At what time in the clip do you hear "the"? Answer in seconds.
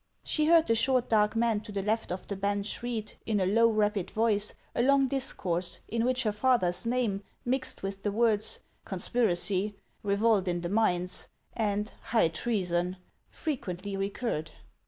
0.65-0.73, 1.71-1.83, 2.27-2.35, 8.01-8.11, 10.61-10.69